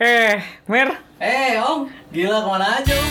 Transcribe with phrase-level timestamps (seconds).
[0.00, 3.10] Eh, Mer, Eh, Om, gila ke mana aja, Om?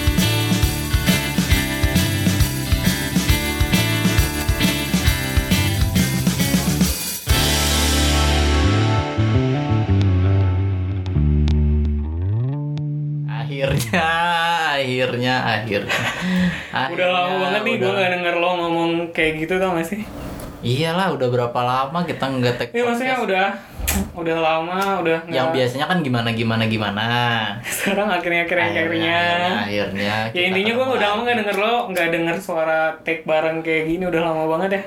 [13.28, 14.08] Akhirnya,
[14.76, 16.02] akhirnya, akhirnya.
[16.92, 20.02] udah lama banget nih gue gak denger lo ngomong kayak gitu tau gak sih?
[20.64, 23.48] Iyalah, udah berapa lama kita nggak take Iya maksudnya udah
[24.14, 27.08] udah lama, udah Yang nggak- biasanya kan gimana gimana gimana.
[27.78, 29.20] sekarang akhirnya akhirnya akhirnya.
[29.62, 30.16] akhirnya.
[30.28, 33.84] Ya kita intinya gue udah lama gak denger lo, gak denger suara take bareng kayak
[33.86, 34.84] gini udah lama banget ya.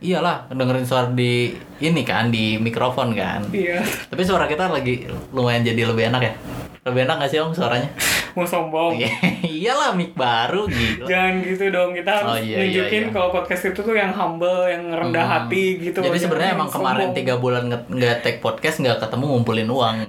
[0.00, 3.44] Iyalah, dengerin suara di ini kan di mikrofon kan.
[3.50, 3.84] Iya.
[4.08, 6.32] Tapi suara kita lagi lumayan jadi lebih enak ya.
[6.80, 7.90] Lebih enak gak sih om suaranya?
[8.30, 8.94] Mau sombong.
[8.94, 9.10] Iya,
[9.42, 11.04] Iyalah mic baru gila.
[11.04, 13.10] Jangan gitu dong, kita harus Oh, iya, iya, nunjukin iya.
[13.10, 15.34] kalau podcast itu tuh yang humble, yang rendah Hmm.
[15.44, 15.98] hati gitu.
[15.98, 19.96] Jadi sebenarnya emang kemarin tiga bulan nggak take podcast nggak ketemu ngumpulin uang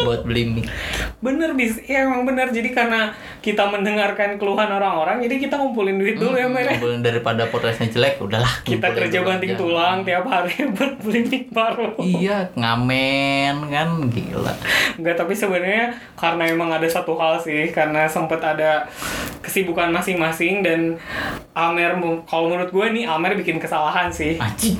[0.00, 0.66] buat beli mic.
[1.18, 2.48] Bener bis, ya emang bener.
[2.48, 6.64] Jadi karena kita mendengarkan keluhan orang-orang, jadi kita ngumpulin duit dulu ya Hmm, Mer.
[6.64, 6.70] ya.
[6.72, 8.54] ngumpulin daripada podcastnya jelek, udahlah.
[8.62, 9.58] Kita kerja banting aja.
[9.58, 11.98] tulang tiap hari buat beli mic baru.
[11.98, 14.54] Iya, ngamen kan gila.
[14.96, 18.86] Enggak, tapi sebenarnya karena emang ada satu hal sih, karena sempet ada
[19.44, 21.00] kesibukan masing-masing dan
[21.56, 21.98] Amer,
[22.28, 24.38] kalau menurut gue nih Amer bikin kesalahan sih.
[24.38, 24.78] Anjing.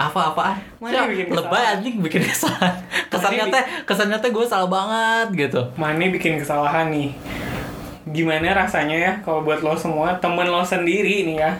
[0.00, 0.56] Apa-apaan?
[0.80, 2.72] Mana bikin lebay anjing bikin kesalahan.
[3.12, 5.60] Kesannya teh, kesannya teh gue salah banget gitu.
[5.76, 7.12] Mane bikin kesalahan nih.
[8.08, 11.52] Gimana rasanya ya kalau buat lo semua, temen lo sendiri nih ya,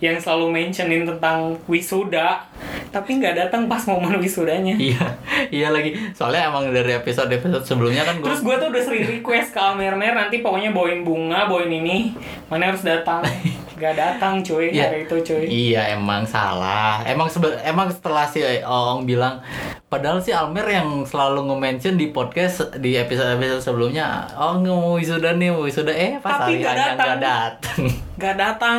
[0.00, 2.42] yang selalu mentionin tentang wisuda,
[2.88, 4.74] tapi nggak datang pas momen wisudanya.
[4.74, 5.06] Iya,
[5.48, 5.94] iya lagi.
[6.12, 9.94] Soalnya emang dari episode-episode sebelumnya kan gue Terus gue tuh udah sering request ke Mer
[9.96, 12.12] nanti pokoknya bawain bunga, bawain ini,
[12.46, 13.24] mana harus datang.
[13.74, 14.86] Gak datang cuy, Iya.
[14.86, 15.42] hari itu cuy.
[15.44, 17.02] Iya emang salah.
[17.02, 19.42] Emang sebe- emang setelah si Oong bilang
[19.88, 25.50] padahal si Almer yang selalu nge-mention di podcast di episode-episode sebelumnya, oh mau wisuda nih,
[25.50, 26.96] mau wisuda eh pas Tapi hari hanya datang.
[26.96, 27.80] nggak datang.
[28.14, 28.78] Gak datang,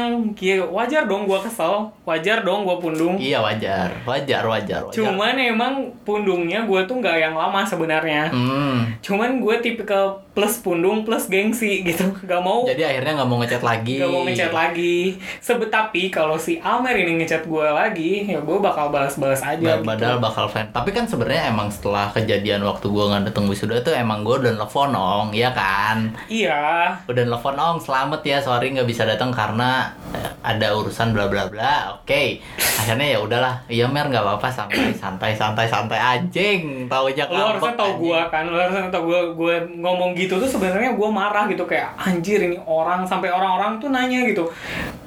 [0.71, 1.73] wajar dong gue kesel,
[2.03, 3.15] wajar dong gue pundung.
[3.19, 3.72] iya wajar,
[4.07, 4.95] wajar, wajar, wajar.
[4.95, 5.73] Cuman emang
[6.07, 8.31] pundungnya gue tuh nggak yang lama sebenarnya.
[8.31, 8.95] Hmm.
[9.03, 13.63] Cuman gue tipikal plus pundung plus gengsi gitu, gak mau Jadi akhirnya nggak mau ngechat
[13.63, 14.01] lagi.
[14.01, 14.97] gak mau ngechat lagi.
[15.39, 19.61] Sebetapi kalau si Amer ini ngechat gue lagi, ya gue bakal balas-balas aja.
[19.61, 19.87] Ba- gitu.
[19.87, 20.73] Padahal bakal fan.
[20.73, 24.53] Tapi kan sebenarnya emang setelah kejadian waktu gue nggak datang wisuda tuh emang gue udah
[24.57, 26.09] nelfon Ong, ya kan?
[26.25, 31.27] Iya, udah nelfon Ong selamat ya sorry nggak bisa datang karena eh, ada urusan bla
[31.27, 32.39] bla bla oke
[32.79, 37.27] akhirnya ya udahlah iya mer nggak apa apa santai santai santai santai anjing tahu aja
[37.27, 41.09] lo harusnya tau gue kan, lo harusnya tau gue gue ngomong gitu tuh sebenarnya gue
[41.09, 44.47] marah gitu kayak anjir ini orang sampai orang-orang tuh nanya gitu,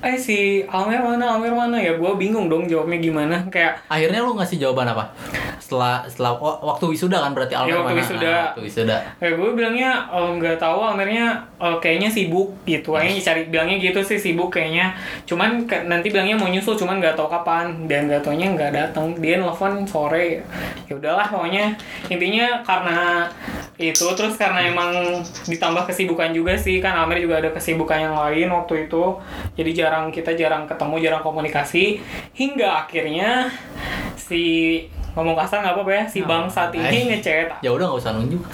[0.00, 1.76] eh si Amer mana Amer mana?
[1.76, 5.08] Ya gue bingung dong jawabnya gimana kayak akhirnya lu ngasih jawaban apa?
[5.56, 8.00] Setelah setelah wa- waktu wisuda kan berarti Almer Iya, waktu mana?
[8.00, 8.28] wisuda.
[8.28, 8.96] Ah, waktu wisuda.
[9.16, 11.26] Kayak gue bilangnya oh, nggak tahu Amernya
[11.58, 14.94] oh, kayaknya sibuk gitu, kayaknya cari bilangnya gitu sih sibuk kayaknya,
[15.24, 17.86] cuman ke- nanti bilangnya mau nyusul cuman nggak tahu kapan.
[17.86, 20.38] Dan nggak taunya nggak datang dia nelfon sore.
[20.86, 21.74] Ya udahlah pokoknya.
[22.06, 23.26] Intinya karena
[23.76, 24.88] itu terus karena emang
[25.46, 26.80] ditambah kesibukan juga sih.
[26.80, 29.04] Kan Amer juga ada kesibukan yang lain waktu itu.
[29.54, 32.00] Jadi jarang kita jarang ketemu jarang komunikasi.
[32.32, 33.50] Hingga akhirnya
[34.16, 34.42] si
[35.16, 37.64] ngomong kasar nggak apa-apa ya si bang saat ini ngechat.
[37.64, 38.44] ya udah nggak usah nunjuk.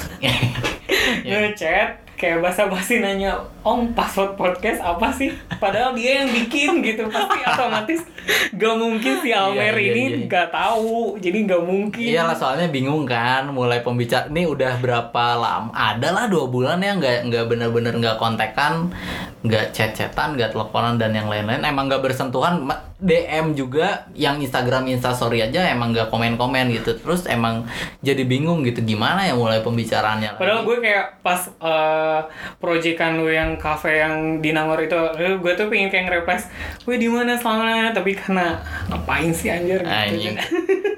[1.26, 3.34] Ngechat kayak basa-basi nanya
[3.66, 8.06] om password podcast apa sih padahal dia yang bikin gitu pasti otomatis
[8.54, 10.30] gak mungkin si Almer Iya, iya, ini iya.
[10.30, 15.74] gak tahu jadi gak mungkin Iyalah soalnya bingung kan mulai pembicara ini udah berapa lama
[15.74, 18.94] ada lah dua bulan ya nggak nggak bener-bener nggak kontekan
[19.42, 22.62] nggak chat-chatan nggak teleponan dan yang lain-lain emang nggak bersentuhan
[23.02, 27.66] DM juga yang Instagram Instastory aja emang nggak komen-komen gitu terus emang
[27.98, 30.68] jadi bingung gitu gimana ya mulai pembicaraannya Padahal lagi.
[30.70, 32.11] gue kayak pas uh,
[32.58, 36.44] proyekan lu yang cafe yang di Nangor itu, eh, gue tuh pengen kayak nge-request,
[36.84, 38.58] gue di mana selama tapi karena
[38.88, 39.80] ngapain sih anjir?
[39.80, 39.88] Gitu.
[39.88, 40.34] Anjing.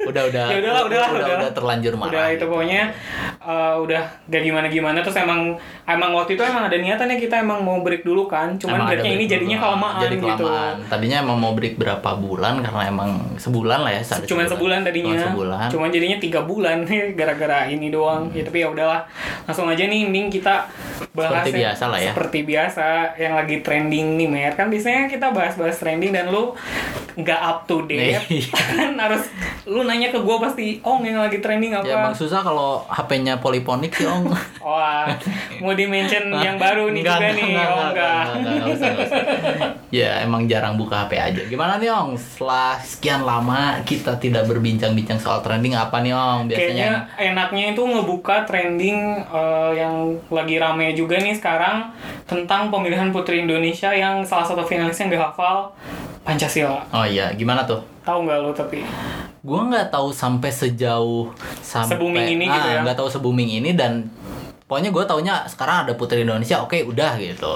[0.05, 0.45] udah udah.
[0.55, 1.41] Ya udahlah, udahlah, udah, udahlah.
[1.41, 2.83] udah terlanjur marah udah itu pokoknya
[3.43, 7.41] uh, udah gak gimana gimana terus emang emang waktu itu emang ada niatan ya kita
[7.41, 8.57] emang mau break dulu kan.
[8.57, 9.65] Cuman Emang breaknya ini break jadinya dulu.
[9.65, 10.27] kelamaan jadi gitu.
[10.27, 10.75] kelamaan.
[10.87, 13.11] Tadinya emang mau break berapa bulan karena emang
[13.41, 15.13] sebulan lah ya cuman sebulan tadinya.
[15.13, 15.67] Cuman sebulan.
[15.73, 16.77] Cuman jadinya tiga bulan
[17.19, 18.31] gara-gara ini doang.
[18.33, 19.05] Ya tapi ya udahlah.
[19.45, 20.69] Langsung aja nih mending kita
[21.11, 22.11] bahas Seperti yang- biasa lah ya.
[22.11, 22.85] seperti biasa
[23.15, 26.57] yang lagi trending nih Mer kan biasanya kita bahas-bahas trending dan lu
[27.15, 28.43] nggak up to date Nih.
[28.73, 29.23] kan harus
[29.65, 33.39] lu nanya ke gue pasti Ong yang lagi trending apa Ya emang susah kalau HP-nya
[33.39, 34.27] poliponik sih Ong.
[34.65, 35.07] Wah,
[35.59, 37.91] mau di mention yang baru nih juga nih, oh enggak.
[37.91, 38.93] enggak, enggak, enggak usah.
[39.91, 41.43] Ya emang jarang buka HP aja.
[41.45, 42.15] Gimana nih Ong?
[42.15, 46.47] Setelah sekian lama kita tidak berbincang-bincang soal trending apa nih Ong?
[46.47, 46.91] Kayaknya Biasanya
[47.23, 49.95] enaknya itu ngebuka trending eh, yang
[50.29, 51.89] lagi rame juga nih sekarang
[52.25, 55.73] tentang pemilihan Putri Indonesia yang salah satu finalisnya nggak hafal
[56.21, 56.81] Pancasila.
[56.91, 57.81] Oh iya, gimana tuh?
[58.03, 58.81] Tahu nggak lu tapi?
[59.41, 61.29] Gua nggak tahu sampai sejauh
[61.61, 62.81] sampai Se-booming ini gitu ah, ya?
[62.81, 64.09] nggak tahu se-booming ini dan
[64.65, 67.53] pokoknya gue taunya sekarang ada Putri Indonesia, oke udah gitu.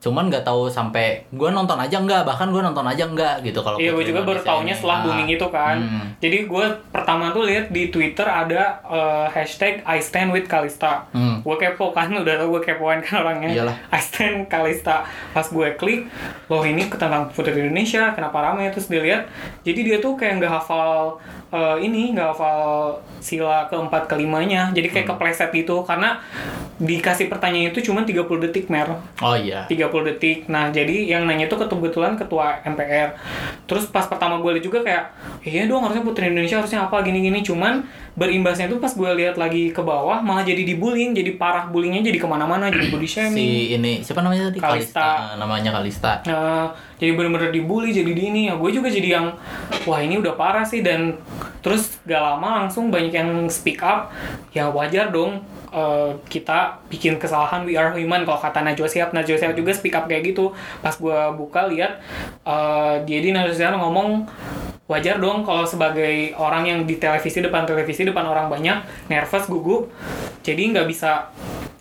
[0.00, 3.76] Cuman nggak tahu sampai gue nonton aja enggak, bahkan gue nonton aja enggak gitu kalau
[3.76, 5.04] Iya, gue juga baru taunya setelah Ah.
[5.04, 5.76] booming itu kan.
[5.76, 6.06] Hmm.
[6.18, 11.04] Jadi gue pertama tuh lihat di Twitter ada eh, hashtag I stand with Kalista.
[11.12, 11.29] Hmm.
[11.42, 13.50] Gue kepo kan, udah tau gue kepoan kan orangnya.
[13.50, 13.76] Iyalah.
[14.00, 15.04] Stand Kalista.
[15.34, 16.06] Pas gue klik,
[16.46, 18.70] loh ini tentang Putri Indonesia, kenapa ramai?
[18.70, 19.28] Terus dilihat,
[19.66, 21.18] jadi dia tuh kayak nggak hafal
[21.50, 24.70] eh, ini, nggak hafal sila keempat kelimanya.
[24.70, 24.94] Jadi Hmm.
[24.96, 26.16] kayak kepleset gitu, karena
[26.80, 28.88] dikasih pertanyaan itu cuma 30 detik, Mer.
[29.20, 29.68] Oh iya.
[29.68, 30.48] 30 detik.
[30.48, 33.12] Nah, jadi yang nanya itu kebetulan ketua MPR.
[33.68, 35.04] Terus pas pertama gue liat juga kayak,
[35.44, 37.44] iya dong harusnya Putri Indonesia harusnya apa gini-gini.
[37.44, 37.84] Cuman
[38.16, 42.18] berimbasnya itu pas gue lihat lagi ke bawah malah jadi dibullying, jadi parah bullyingnya jadi
[42.18, 43.36] ke mana-mana, jadi body shaming.
[43.36, 44.58] Si ini siapa namanya tadi?
[44.58, 45.04] Kalista.
[45.04, 46.24] Ah, namanya Kalista.
[46.26, 48.42] Nah, jadi bener-bener dibully jadi di ini.
[48.52, 49.26] Ya gue juga jadi yang
[49.88, 50.84] wah ini udah parah sih.
[50.84, 51.16] Dan
[51.64, 54.12] terus gak lama langsung banyak yang speak up.
[54.52, 55.40] Ya wajar dong
[55.72, 58.28] eh, kita bikin kesalahan we are human.
[58.28, 60.52] Kalau kata Najwa Shihab Najwa Shihab juga speak up kayak gitu.
[60.84, 62.04] Pas gue buka lihat
[62.44, 64.28] eh, dia di Najwa Shihab ngomong
[64.84, 69.88] wajar dong kalau sebagai orang yang di televisi depan televisi depan orang banyak nervous gugup.
[70.44, 71.32] Jadi nggak bisa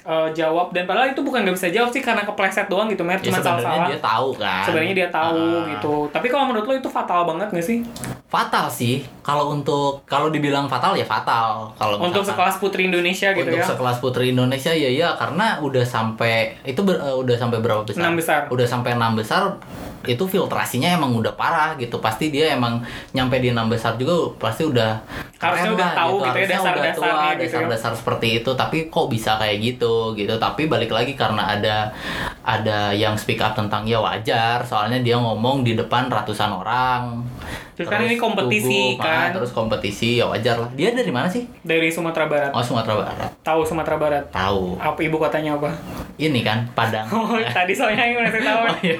[0.01, 3.17] eh, jawab dan padahal itu bukan nggak bisa jawab sih karena kepleset doang gitu mer
[3.17, 4.63] Ya cuma sebenarnya salah-salah dia tahu kan.
[4.63, 5.63] sebenarnya dia tahu Ah.
[5.69, 7.79] gitu tapi kalau menurut lo itu fatal banget gak sih
[8.29, 9.01] Fatal sih.
[9.23, 11.65] Kalau untuk kalau dibilang fatal ya fatal.
[11.73, 15.57] Kalau untuk misalkan- sekelas putri Indonesia gitu untuk ya sekelas putri Indonesia ya ya karena
[15.57, 17.97] udah sampai itu ber- eh, udah sampai berapa besar?
[17.99, 18.45] Enam besar.
[18.47, 19.57] Udah sampai enam besar
[20.05, 21.99] itu filtrasinya emang udah parah gitu.
[21.99, 25.01] Pasti dia emang nyampe di enam besar juga pasti udah
[25.39, 27.33] Harusnya keren udah lah tahu gitu ya, Harusnya udah tua, gitu ya.
[27.39, 28.51] dasar-dasar seperti itu.
[28.53, 30.35] Tapi kok bisa kayak gitu gitu.
[30.35, 31.91] Tapi balik lagi karena ada
[32.43, 34.63] ada yang speak up tentang ya wajar.
[34.67, 37.23] Soalnya dia ngomong di depan ratusan orang.
[37.73, 39.31] Terus kan ini kompetisi, gugup, kan?
[39.31, 40.69] terus kompetisi ya wajar lah.
[40.73, 41.47] Dia dari mana sih?
[41.59, 43.29] dari Sumatera Barat Oh Sumatera Barat.
[43.39, 44.75] tahu Sumatera Barat Tahu.
[44.77, 45.71] apa ibu kotanya apa
[46.15, 47.07] Ini kan Padang.
[47.15, 48.97] oh tadi soalnya yang ngasih tahu Oh iya.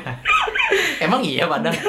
[1.01, 1.74] Emang iya Padang.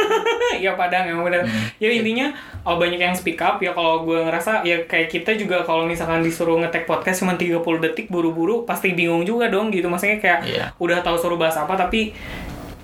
[0.53, 1.41] Iya Padang emang benar.
[1.41, 1.71] Hmm.
[1.79, 2.27] Ya intinya
[2.63, 6.21] oh, banyak yang speak up ya kalau gue ngerasa ya kayak kita juga kalau misalkan
[6.21, 9.87] disuruh ngetek podcast cuma 30 detik buru-buru pasti bingung juga dong gitu.
[9.87, 10.65] Maksudnya kayak Iya.
[10.77, 12.13] udah tahu suruh bahas apa tapi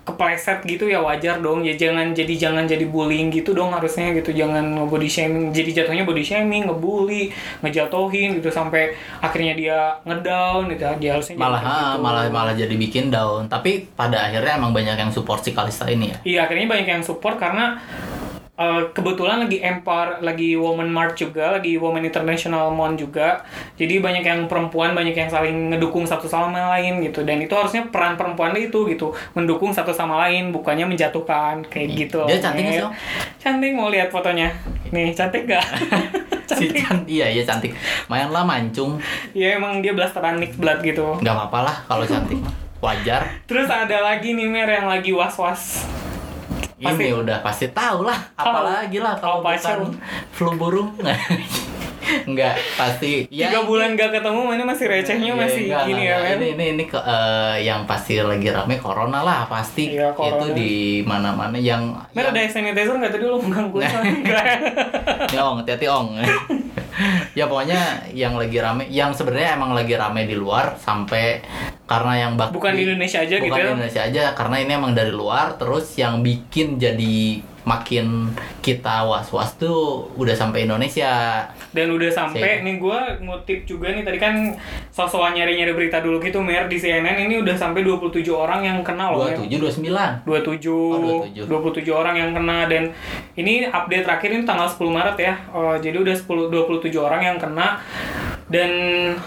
[0.07, 4.31] kepleset gitu ya wajar dong ya jangan jadi jangan jadi bullying gitu dong harusnya gitu
[4.31, 7.35] jangan nge-body shaming jadi jatuhnya body shaming ngebully
[7.67, 12.03] ngejatohin gitu sampai akhirnya dia ngedown gitu dia harusnya Malah ah, gitu.
[12.07, 13.51] malah malah jadi bikin down.
[13.51, 16.19] Tapi pada akhirnya emang banyak yang support si Kalista ini ya.
[16.23, 17.77] Iya, akhirnya banyak yang support karena
[18.57, 23.45] uh, kebetulan lagi empar, lagi Women March juga, lagi Women International Month juga.
[23.77, 27.23] Jadi banyak yang perempuan, banyak yang saling ngedukung satu sama lain gitu.
[27.23, 32.25] Dan itu harusnya peran perempuan itu gitu, mendukung satu sama lain, bukannya menjatuhkan kayak gitu.
[32.25, 32.83] Dia cantik sih.
[32.83, 32.93] Om?
[33.39, 34.51] Cantik mau lihat fotonya.
[34.91, 35.65] Nih, cantik gak?
[36.57, 36.83] Si cantik.
[36.87, 37.75] Can- iya iya cantik.
[38.07, 38.97] Mayan lah mancung.
[39.35, 41.19] Iya, emang dia blasteran mixed blood gitu.
[41.21, 42.39] Nggak apa-apa lah kalau cantik.
[42.85, 43.43] Wajar.
[43.49, 45.83] Terus ada lagi nih Mer yang lagi was-was.
[46.77, 48.19] Pasti- Ini udah pasti tahu lah.
[48.35, 49.97] Apalagi lah kalau bukan sih?
[50.31, 50.93] flu burung.
[52.07, 53.27] Enggak, pasti.
[53.29, 56.39] Ya, Tiga bulan gak ketemu, mana masih recehnya Iya, masih enggak, gini enggak, ya, men.
[56.39, 59.91] Ini ini ini ke- eh, yang pasti lagi rame corona lah pasti.
[59.91, 60.39] Iya, corona.
[60.39, 63.83] Itu di mana-mana yang Mer yang- ada sanitizer nggak tadi lu megang gue?
[65.35, 66.09] Ya ong, hati-hati ong.
[67.39, 67.81] ya pokoknya
[68.13, 71.43] yang lagi rame, yang sebenarnya emang lagi rame di luar sampai
[71.87, 73.67] karena yang bak Bukan di Indonesia aja bukan gitu ya?
[73.73, 78.31] Indonesia aja karena ini emang dari luar terus yang bikin jadi makin
[78.63, 81.43] kita was-was tuh udah sampai Indonesia.
[81.75, 84.55] Dan udah sampai nih gue ngutip juga nih tadi kan
[84.95, 89.11] sosok nyari-nyari berita dulu gitu Mer di CNN ini udah sampai 27 orang yang kena
[89.11, 89.27] loh.
[89.27, 89.43] Mer.
[89.43, 90.23] 27 29.
[90.23, 92.95] 27, Oh, 27 orang yang kena dan
[93.35, 95.35] ini update terakhir ini tanggal 10 Maret ya.
[95.35, 97.83] Eh, jadi udah 10 27 orang yang kena
[98.47, 98.71] dan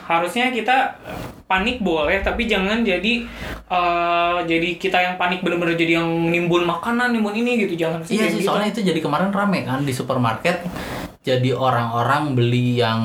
[0.08, 0.96] harusnya kita
[1.44, 3.26] panik boleh tapi jangan jadi
[3.68, 8.30] eh, jadi kita yang panik bener-bener jadi yang nimbun makanan nimbun ini gitu jangan Iya
[8.32, 8.48] sih gitu.
[8.48, 10.64] soalnya itu jadi kemarin rame kan di supermarket
[11.20, 13.04] jadi orang-orang beli yang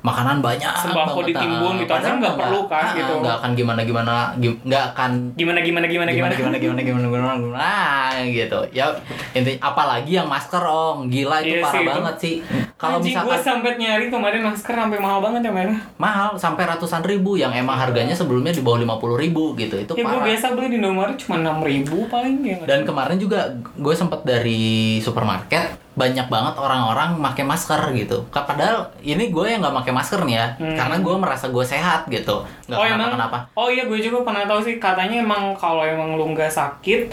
[0.00, 1.80] makanan banyak Sembako ditimbun ah.
[1.84, 3.12] gitu, harusnya Padahal nggak perlu kan, ah, gitu.
[3.20, 6.56] nggak akan gimana gimana nggak akan Gimana gimana gimana gimana gimana.
[6.56, 8.88] gimana gimana gimana gimana ah, gitu ya
[9.36, 12.34] intinya apalagi yang masker om gila itu Iya parah banget sih
[12.80, 15.78] kalau misalkan gue sampai nyari kemarin masker sampai mahal banget ya merah.
[16.00, 19.92] mahal sampai ratusan ribu yang emang harganya sebelumnya di bawah lima puluh ribu gitu itu
[19.92, 22.64] Ya gue parah biasa beli di Indomaret cuma enam ribu paling ya.
[22.64, 24.64] dan kemarin juga gue sempet dari
[25.00, 28.28] supermarket banyak banget orang-orang pakai masker gitu.
[28.28, 30.76] Padahal ini gue yang nggak pakai masker nih ya Hmm.
[30.76, 32.44] karena gue merasa gue sehat gitu.
[32.66, 33.10] Nggak oh kenapa emang?
[33.16, 34.76] Kenapa oh iya gue juga pernah tahu sih.
[34.76, 37.08] Katanya emang kalau emang lu nggak sakit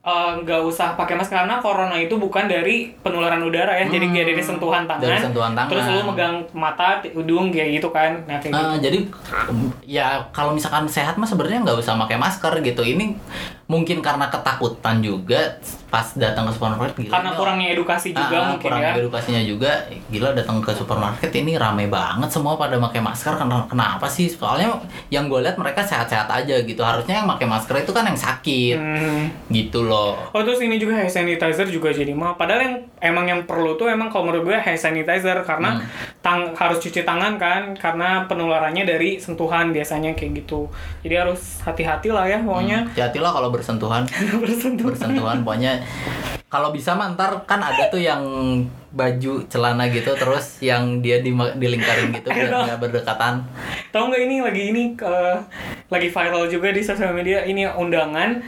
[0.00, 3.84] eh, nggak usah pakai masker karena corona itu bukan dari penularan udara ya.
[3.86, 4.14] Jadi Hmm.
[4.14, 5.00] kayak dari sentuhan tangan.
[5.02, 5.70] Dari sentuhan tangan.
[5.70, 8.16] terus lu megang mata hidung kayak gitu kan.
[8.24, 8.64] Nah kayak gitu.
[8.66, 8.98] Eh, jadi
[9.82, 12.80] ya kalau misalkan sehat mah sebenarnya nggak usah pakai masker gitu.
[12.82, 13.12] Ini
[13.70, 18.62] mungkin karena ketakutan juga pas datang ke supermarket gila karena kurangnya edukasi juga Ah, mungkin
[18.64, 19.70] kurang ya edukasinya juga
[20.08, 24.74] gila datang ke supermarket ini rame banget semua pada pakai masker karena kenapa sih soalnya
[25.06, 28.74] yang gue lihat mereka sehat-sehat aja gitu harusnya yang pakai masker itu kan yang sakit
[28.76, 29.30] Hmm.
[29.48, 32.34] gitu loh Oh terus ini juga hand sanitizer juga jadi mahal.
[32.34, 35.86] Padahal yang emang yang perlu tuh emang kalau menurut gue hand sanitizer karena Hmm.
[36.20, 40.66] tang harus cuci tangan kan karena penularannya dari sentuhan biasanya kayak gitu.
[41.00, 42.86] Jadi harus hati-hati lah ya pokoknya.
[42.88, 44.08] hati-hatilah kalau bersentuhan.
[44.42, 44.90] Bersentuhan.
[44.96, 45.84] bersentuhan pokoknya.
[46.50, 48.24] Kalau bisa mah ntar kan ada tuh yang
[48.90, 53.46] baju celana gitu terus yang dia di dilingkarin gitu biar nggak berdekatan.
[53.94, 55.36] Tahu nggak ini lagi ini eh,
[55.86, 58.42] lagi viral juga di sosial media ini undangan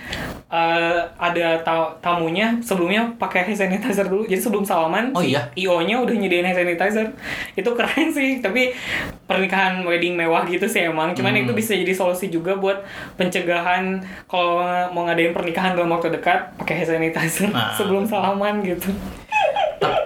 [0.53, 4.23] eh, ada ta- tamunya sebelumnya pakai hand sanitizer dulu.
[4.23, 5.49] Jadi sebelum salaman Oh iya?
[5.55, 7.09] IO-nya udah nyediain hand sanitizer.
[7.53, 8.77] Itu keren sih, tapi
[9.23, 11.17] pernikahan wedding mewah gitu sih emang.
[11.17, 11.43] Cuman Hmm.
[11.43, 12.85] itu bisa jadi solusi juga buat
[13.17, 17.73] pencegahan kalau mau ngadain pernikahan dalam waktu dekat pakai hand sanitizer Nah.
[17.81, 18.93] sebelum salaman gitu.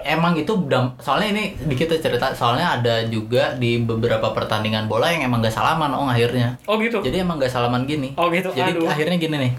[0.06, 0.54] Emang itu
[1.02, 5.90] soalnya ini dikit cerita soalnya ada juga di beberapa pertandingan bola yang emang gak salaman
[5.90, 7.02] oh akhirnya Oh gitu.
[7.02, 8.54] jadi emang gak salaman gini Oh gitu.
[8.54, 8.86] jadi Aduh.
[8.86, 9.52] akhirnya gini nih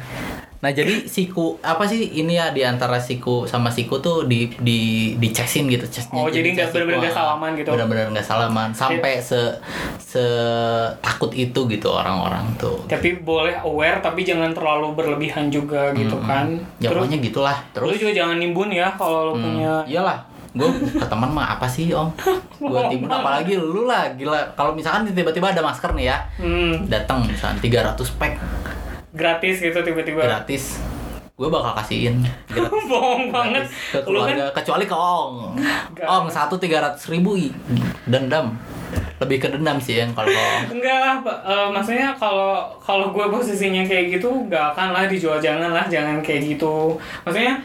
[0.57, 4.79] nah jadi siku apa sih ini ya di antara siku sama siku tuh di di
[5.15, 6.17] dicesin gitu chestnya.
[6.17, 7.69] Oh, jadi nggak siku, nggak salaman gitu.
[7.69, 9.37] bener-bener nggak salaman sampai se
[9.97, 10.25] se
[10.97, 12.81] takut itu gitu orang-orang tuh.
[12.85, 16.57] Tapi boleh aware tapi jangan terlalu berlebihan juga gitu kan.
[16.77, 17.57] ya Terus pokoknya gitulah.
[17.57, 20.19] lu terus juga jangan nimbun ya kalau lu Hmm, punya iyalah.
[20.57, 22.09] Gue ke teman mah apa sih om?
[22.57, 24.41] Gue timbun apalagi lu lah gila.
[24.57, 27.61] Kalau misalkan tiba-tiba ada masker nih ya hmm, datang misalnya
[27.93, 28.33] 300 pack
[29.17, 30.21] gratis gitu tiba-tiba.
[30.21, 30.77] gratis
[31.37, 33.69] gue bakal kasihin gratis Bohong banget.
[33.69, 35.53] ke kan keluarga kecuali ke Ong.
[36.01, 37.37] Ong satu tiga ratus ribu
[38.09, 38.57] dendam
[39.17, 40.29] lebih ke dendam sih yang kalau
[40.69, 41.15] Enggak lah.
[41.25, 46.21] Eh, maksudnya kalau kalau gue posisinya kayak gitu, nggak akan lah dijual jangan lah, jangan
[46.21, 46.95] kayak gitu.
[47.25, 47.57] Maksudnya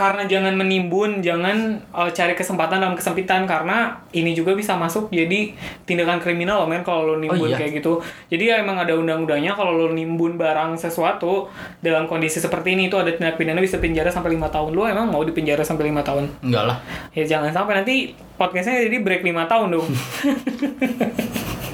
[0.00, 5.52] karena jangan menimbun, jangan eh, cari kesempatan dalam kesempitan karena ini juga bisa masuk jadi
[5.84, 7.60] tindakan kriminal loh men kalau lo nimbun iya?
[7.60, 8.00] kayak gitu.
[8.32, 11.52] Jadi ya emang ada undang-undangnya kalau lo nimbun barang sesuatu
[11.84, 14.72] dalam kondisi seperti ini itu ada tindak pidana bisa penjara sampai lima tahun.
[14.72, 16.32] Lo emang mau dipenjara sampai lima tahun?
[16.40, 16.78] enggak lah
[17.12, 19.84] Ya jangan sampai nanti podcastnya jadi break 5 tahun dong.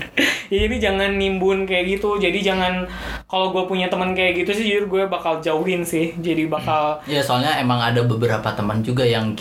[0.48, 2.16] ya, jadi jangan nimbun kayak gitu.
[2.16, 2.86] Jadi jangan
[3.24, 6.14] kalau gue punya teman kayak gitu sih jujur gue bakal jauhin sih.
[6.16, 9.34] Jadi bakal ya soalnya emang ada beberapa teman juga yang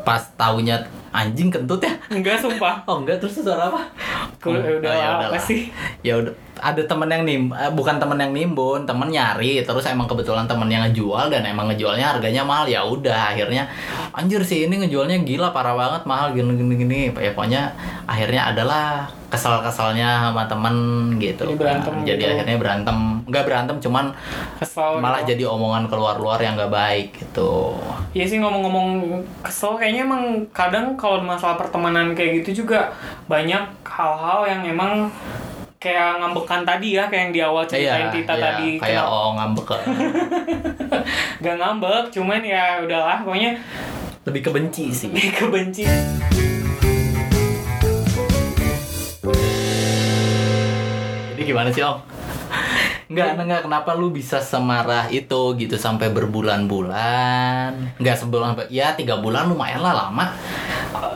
[0.00, 0.80] pas taunya
[1.10, 2.86] anjing kentut ya enggak sumpah.
[2.86, 3.82] oh enggak terus suara apa
[4.38, 5.68] Gue Oh, udah ya apa sih?
[6.00, 10.04] ya udah ada temen yang nim eh, bukan temen yang nimbun temen nyari terus emang
[10.04, 13.64] kebetulan temen yang ngejual dan emang ngejualnya harganya mahal ya udah akhirnya
[14.12, 17.62] anjir sih ini ngejualnya gila parah banget mahal gini gini gini ya pokoknya
[18.04, 18.86] akhirnya adalah
[19.30, 20.74] kesal kesalnya sama temen
[21.16, 22.32] gitu Jadi berantem Nah, jadi gitu.
[22.34, 24.04] akhirnya berantem nggak berantem cuman
[24.58, 24.98] Kesel.
[24.98, 25.30] malah gitu.
[25.32, 27.78] jadi omongan keluar luar yang nggak baik gitu
[28.10, 32.90] Iya sih ngomong-ngomong kesel kayaknya emang kadang kalau masalah pertemanan kayak gitu juga
[33.30, 35.06] banyak hal-hal yang emang
[35.80, 39.28] kayak ngambekan tadi ya kayak yang di awal ceritain Tita iya, tadi kayak kenapa- oh
[39.32, 39.68] ngambek
[41.42, 43.56] gak ngambek cuman ya udahlah pokoknya
[44.28, 45.88] lebih kebenci sih lebih kebenci
[51.32, 51.96] Jadi gimana sih om?
[53.08, 57.96] Enggak, enggak kenapa lu bisa semarah itu gitu sampai berbulan-bulan?
[57.96, 60.36] Enggak sebulan, ya tiga bulan lumayan lah lama.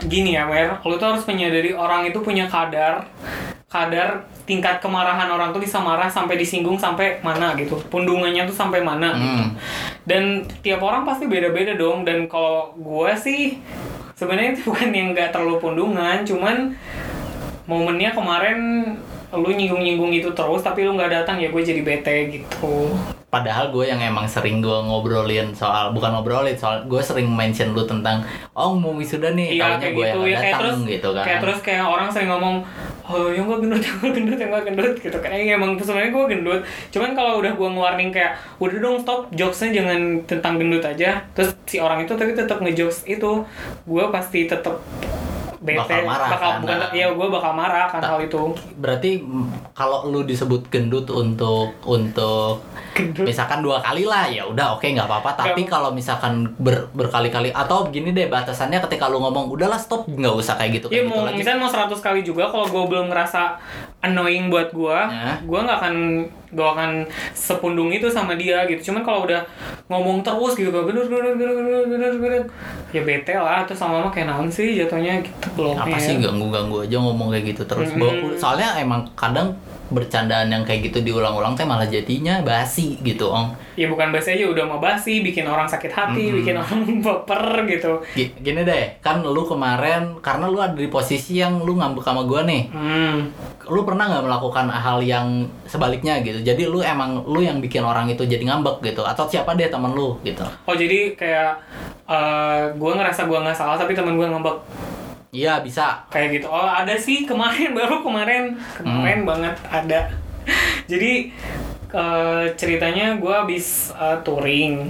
[0.09, 3.05] gini ya Mer, lu tuh harus menyadari orang itu punya kadar
[3.65, 7.75] kadar tingkat kemarahan orang tuh bisa marah sampai disinggung sampai mana gitu.
[7.89, 9.41] Pundungannya tuh sampai mana gitu.
[9.41, 9.49] Hmm.
[10.05, 10.23] dan
[10.61, 12.05] tiap orang pasti beda-beda dong.
[12.05, 13.57] Dan kalau gue sih
[14.13, 16.21] sebenarnya itu bukan yang nggak terlalu pundungan.
[16.23, 16.77] Cuman
[17.65, 18.59] momennya kemarin
[19.35, 22.93] lu nyinggung-nyinggung itu terus tapi lu nggak datang ya gue jadi bete gitu.
[23.27, 27.83] Padahal gue yang emang sering gue ngobrolin soal bukan ngobrolin soal gue sering mention lu
[27.83, 28.23] tentang
[28.55, 30.19] oh mau wisuda nih Iya kayak gue gitu.
[30.23, 31.25] yang ya datang terus gitu kan.
[31.27, 32.63] kayak terus kayak orang sering ngomong
[33.05, 35.29] oh yang gue gendut yang gue gendut yang gue gendut gitu kan.
[35.31, 36.61] Ya, emang sebenarnya gue gendut.
[36.89, 41.23] Cuman kalau udah gue ngewarning kayak udah dong stop jokesnya jangan tentang gendut aja.
[41.37, 43.45] Terus si orang itu tapi tetap ngejokes itu.
[43.85, 44.81] Gue pasti tetap
[45.65, 46.59] bete Bakal marah bakal kan?
[46.61, 48.41] bukan ya gue bakal marah kan hal itu.
[48.75, 53.25] berarti mm, kalau lu disebut gendut untuk untuk gendut?
[53.25, 55.31] misalkan dua kali lah ya udah oke nggak apa-apa.
[55.35, 60.31] Tapi kalau misalkan ber- berkali-kali atau gini deh batasannya ketika lu ngomong udahlah stop nggak
[60.31, 61.37] usah kayak gitu Iya kayak gitu mau lagi.
[61.37, 63.41] misalnya mau 100 kali juga kalau gue belum ngerasa
[64.05, 65.37] annoying buat gue, Ya.
[65.39, 65.95] gue nggak akan
[66.49, 68.89] gue akan sepundung itu sama dia gitu.
[68.89, 69.43] Cuman kalau udah
[69.85, 72.45] ngomong terus gitu, gendut gendut gendut gendut gendut gendut,
[72.89, 73.63] ya bete lah.
[73.63, 77.51] Terus sama mama kayak naon sih jatuhnya gitu belum apa sih ganggu-ganggu aja ngomong kayak
[77.51, 78.01] gitu terus Mm-mm.
[78.01, 79.51] Bawa- soalnya emang kadang
[79.87, 84.47] bercandaan yang kayak gitu diulang-ulang teh malah jadinya basi gitu ong Ya bukan basi aja
[84.47, 86.39] udah mau basi, bikin orang sakit hati, Mm-mm.
[86.39, 87.99] bikin orang baper gitu.
[88.13, 92.23] Gi- gini deh kan lu kemarin karena lu ada di posisi yang lu ngambek sama
[92.23, 93.29] gua nih Hmm.
[93.65, 95.27] lu pernah nggak melakukan hal yang
[95.65, 99.53] sebaliknya gitu jadi lu emang lu yang bikin orang itu jadi ngambek gitu atau siapa
[99.53, 101.51] deh temen lu gitu Oh jadi kayak
[102.05, 104.55] eh gue ngerasa gue nggak salah tapi teman gue ngambek
[105.35, 105.99] iya bisa.
[106.07, 106.47] Kayak gitu.
[106.47, 108.55] Oh ada sih kemarin baru kemarin.
[108.73, 110.07] Kemarin banget ada.
[110.91, 111.35] Jadi
[111.91, 114.87] eh, ceritanya gue habis eh, touring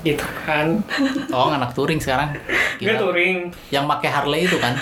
[0.00, 0.78] gitu kan.
[1.34, 2.30] Oh anak touring sekarang?
[2.78, 3.50] Gue touring.
[3.68, 4.78] Yang pakai Harley itu kan?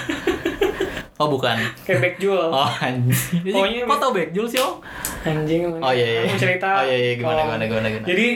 [1.17, 1.57] Oh bukan.
[1.83, 3.41] Kayak backjul oh anjing.
[3.49, 4.77] Pokoknya- kok tau Backjul sih om?
[5.25, 6.21] Anjing Oh, iya, iya.
[6.23, 7.13] Aku cerita Oh, iya, iya.
[7.17, 8.05] Gimana, kalau- gimana, gimana, gimana?
[8.05, 8.27] jadi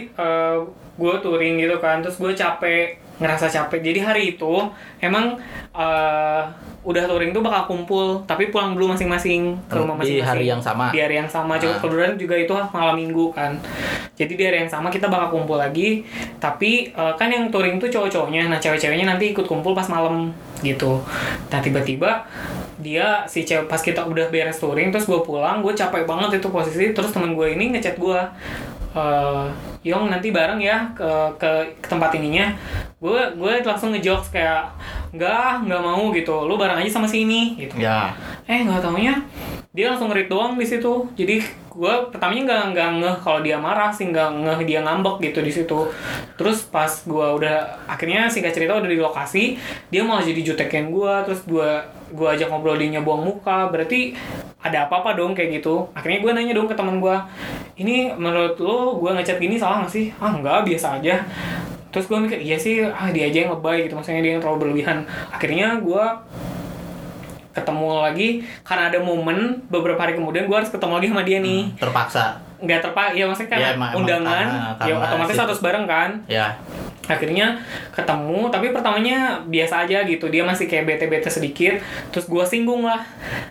[0.96, 2.00] gue touring gitu kan.
[2.00, 3.80] Terus gue capek ngerasa capek.
[3.84, 4.52] Jadi hari itu
[4.98, 5.36] emang
[5.70, 6.42] eh,
[6.80, 10.24] udah touring tuh bakal kumpul tapi pulang dulu masing-masing ke rumah Di masing-masing.
[10.24, 10.88] hari yang sama?
[10.88, 11.60] di hari yang sama.
[11.60, 13.52] Juga kebetulan juga itu malam minggu kan.
[14.16, 16.02] Jadi di hari yang sama kita bakal kumpul lagi
[16.40, 18.48] tapi eh, kan yang touring tuh cowok-cowoknya.
[18.48, 21.04] Nah cewek-ceweknya nanti ikut kumpul pas malam gitu.
[21.52, 22.24] Nah tiba-tiba
[22.80, 26.48] dia si cewek pas kita udah beres touring terus gue pulang gue capek banget itu
[26.48, 28.16] posisi terus temen gue ini ngechat gue
[28.96, 29.44] eh
[29.80, 31.08] Yong nanti bareng ya ke
[31.40, 32.52] ke, ke tempat ininya.
[33.00, 34.68] Gue gue langsung ngejokes kayak
[35.16, 36.44] enggak nggak mau gitu.
[36.44, 37.80] Lu bareng aja sama sini gitu.
[37.80, 38.12] Ya.
[38.44, 39.16] Eh nggak taunya.
[39.72, 41.08] Dia langsung ngerit doang di situ.
[41.16, 45.40] Jadi gue pertamanya nggak nggak ngeh kalau dia marah sih nggak ngeh dia ngambek gitu
[45.40, 45.88] di situ.
[46.36, 49.56] Terus pas gue udah akhirnya singkat cerita udah di lokasi
[49.88, 54.12] dia malah jadi jutekin gue terus gue gue ajak ngobrol dia buang muka berarti
[54.60, 55.88] ada apa-apa dong kayak gitu.
[55.94, 57.16] Akhirnya gue nanya dong ke teman gue
[57.76, 60.12] ini menurut lo gue ngechat gini salah nggak sih?
[60.18, 61.22] Ah nggak biasa aja.
[61.90, 63.96] Terus gue mikir iya sih ah dia aja yang lebay gitu.
[63.96, 65.02] Maksudnya dia yang terlalu berlebihan.
[65.30, 66.04] Akhirnya gue
[67.50, 68.28] ketemu lagi
[68.62, 71.62] karena ada momen beberapa hari kemudian gue harus ketemu lagi sama dia nih.
[71.74, 72.24] Terpaksa.
[72.60, 75.42] Nggak terpak ya maksudnya karena Ya, emang- undangan karena- ya karena otomatis situ.
[75.42, 76.10] harus bareng kan?
[76.28, 76.46] Ya
[77.10, 77.58] akhirnya
[77.90, 80.30] ketemu tapi pertamanya biasa aja gitu.
[80.30, 81.76] Dia masih kayak bete-bete sedikit.
[82.14, 83.02] Terus gue singgung lah.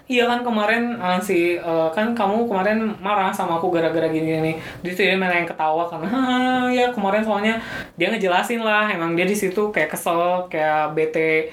[0.10, 4.56] Iya kan kemarin eh, si eh, kan kamu kemarin marah sama aku gara-gara gini nih
[4.82, 7.56] di situ dia malah yang ketawa karena "Hah, ya kemarin soalnya
[8.00, 8.88] dia ngejelasin lah.
[8.90, 11.52] Emang dia di situ kayak kesel kayak bete.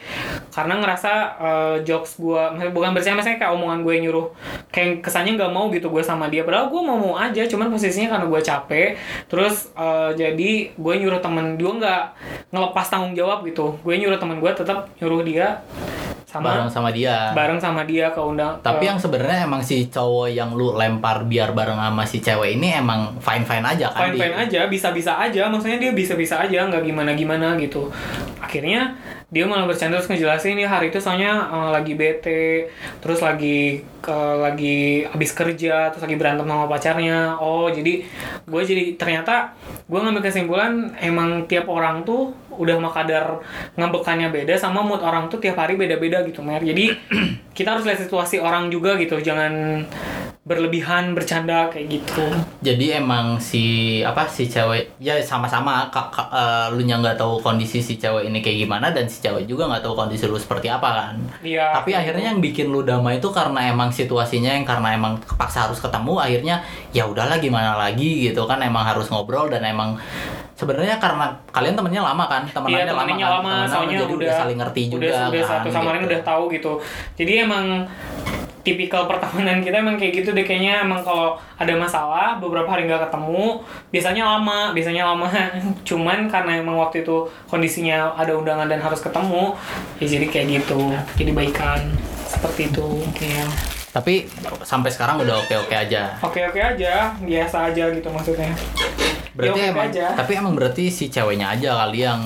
[0.55, 2.43] Karena ngerasa eh, jokes gue
[2.73, 4.27] bukan bercanda misalnya kayak omongan gue nyuruh.
[4.73, 6.47] Kayak kesannya nggak mau gitu gue sama dia.
[6.47, 8.89] Padahal gue mau mau aja cuman posisinya karena gue capek.
[9.29, 11.96] Terus eh, jadi gue nyuruh temen gue nggak
[12.51, 13.79] ngelepas tanggung jawab gitu.
[13.85, 15.61] Gue nyuruh temen gue tetap nyuruh dia
[16.37, 17.17] sama bareng sama dia.
[17.33, 21.25] bareng sama dia ke undang tapi ke- yang sebenarnya emang si cowok yang lu lempar
[21.25, 24.93] biar bareng sama si cewek ini emang fine fine aja kan fine fine aja bisa
[24.93, 25.49] bisa aja.
[25.49, 27.89] Maksudnya dia bisa bisa aja nggak gimana gimana gitu.
[28.37, 28.93] Akhirnya
[29.27, 32.71] dia malah bercanda terus ngejelasin ya hari itu soalnya eh, lagi bete
[33.03, 37.35] terus lagi ke lagi habis kerja terus lagi berantem sama pacarnya.
[37.39, 38.07] Oh jadi
[38.47, 39.51] gue jadi ternyata
[39.87, 43.39] gue ngambil kesimpulan emang tiap orang tuh udah mah kadar
[43.75, 46.63] ngambekannya beda sama mood orang tuh tiap hari beda-beda gitu mer.
[46.63, 46.93] Jadi
[47.57, 49.19] kita harus lihat situasi orang juga gitu.
[49.19, 49.85] Jangan
[50.47, 52.23] berlebihan bercanda kayak gitu.
[52.63, 57.43] Jadi emang si apa si cewek ya sama-sama kak kak, eh, lu nya nggak tahu
[57.43, 60.71] kondisi si cewek ini kayak gimana dan si cewek juga nggak tahu kondisi lu seperti
[60.71, 61.17] apa kan?
[61.43, 61.75] Iya.
[61.75, 65.83] tapi akhirnya yang bikin lu damai itu karena emang situasinya yang karena emang kepaksa harus
[65.83, 66.63] ketemu akhirnya
[66.95, 68.31] ya udahlah gimana lagi?
[68.31, 68.63] gitu kan.
[68.63, 69.99] Emang harus ngobrol dan emang
[70.57, 73.35] sebenarnya karena kalian temennya lama kan temenannya Iya temennya kan?
[73.39, 76.09] lama, Temenan soalnya jadi udah, saling ngerti juga udah, udah kan, satu sama lain gitu.
[76.09, 76.73] udah tahu gitu.
[77.21, 77.65] Jadi emang
[78.67, 83.07] tipikal pertemanan kita emang kayak gitu deh kayaknya emang kalau ada masalah beberapa hari nggak
[83.07, 83.63] ketemu
[83.95, 85.31] biasanya lama biasanya lama
[85.89, 89.55] cuman karena emang waktu itu kondisinya ada undangan dan harus ketemu
[90.03, 91.95] ya jadi kayak gitu jadi baikan
[92.27, 93.47] seperti itu ya
[93.97, 94.29] tapi
[94.61, 96.21] sampai sekarang udah oke oke aja.
[96.21, 98.53] Oke oke aja biasa aja gitu maksudnya.
[99.33, 100.13] Berarti oke emang aja.
[100.13, 102.21] tapi emang berarti si ceweknya aja kali yang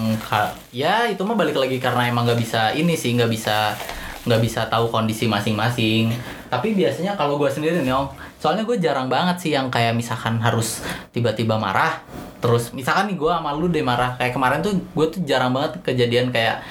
[0.75, 3.79] ya itu mah balik lagi karena emang nggak bisa ini sih nggak bisa
[4.27, 6.11] nggak bisa tahu kondisi masing-masing.
[6.51, 8.11] Tapi biasanya kalau gue sendiri nih om
[8.43, 10.83] soalnya gue jarang banget sih yang kayak misalkan harus
[11.15, 12.03] tiba-tiba marah.
[12.43, 15.79] Terus misalkan nih gue sama lu deh marah kayak kemarin tuh gue tuh jarang banget
[15.87, 16.67] kejadian kayak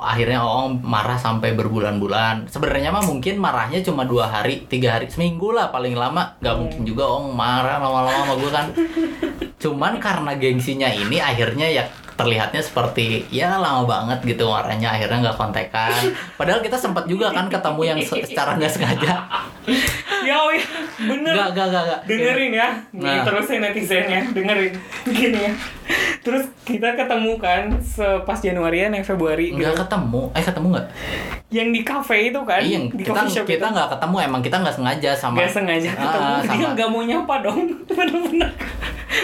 [0.00, 2.48] akhirnya Oong marah sampai berbulan-bulan.
[2.48, 6.36] Sebenarnya mah mungkin marahnya cuma dua hari tiga hari seminggu lah paling lama.
[6.40, 8.66] Nggak mungkin juga Oong marah lama-lama sama gue kan.
[9.60, 11.84] Cuman karena gengsinya ini akhirnya ya
[12.20, 15.92] terlihatnya seperti ya lama banget gitu marahnya akhirnya nggak kontekan.
[16.34, 19.12] Padahal kita sempat juga kan ketemu yang se- secara nggak sengaja.
[20.20, 20.60] Ya oh ya
[21.00, 21.32] bener.
[21.32, 22.00] Nggak nggak nggak nggak.
[22.04, 23.24] Dengerin ya Nah.
[23.24, 24.72] terus ya netizennya dengerin
[25.06, 25.52] gini ya.
[26.20, 29.80] Terus kita ketemu kan sepas Januarian yang Februari nggak gitu.
[29.80, 30.22] ketemu.
[30.30, 30.86] Eh ketemu nggak?
[31.48, 34.56] Yang di cafe itu kan iya di kita coffee shop kita nggak ketemu emang kita
[34.58, 36.68] nggak sengaja sama Gak sengaja Ah, ketemu dia sama.
[36.70, 38.50] nggak mau nyapa dong bener-bener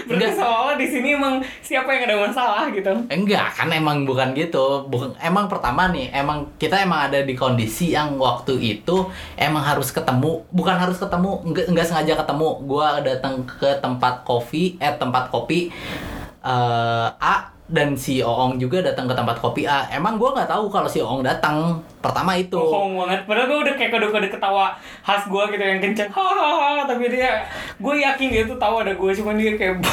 [0.06, 4.86] berarti seolah di sini emang siapa yang ada masalah gitu Enggak, kan emang bukan gitu.
[4.90, 9.06] Bukan emang pertama nih, emang kita emang ada di kondisi yang waktu itu
[9.38, 12.48] emang harus ketemu, bukan harus ketemu, enggak, enggak sengaja ketemu.
[12.66, 15.70] Gua datang ke tempat kopi, eh tempat kopi
[16.46, 17.25] eh A
[17.66, 19.90] dan si Oong juga datang ke tempat kopi A.
[19.90, 21.82] Emang gua nggak tahu kalau si Oong datang.
[21.98, 22.54] Pertama itu.
[22.54, 27.10] bohong banget padahal gue udah kayak kode-kode ketawa khas gue gitu yang kenceng hahaha tapi
[27.10, 27.42] dia
[27.82, 29.82] gue yakin dia tuh tahu ada gue cuman dia kayak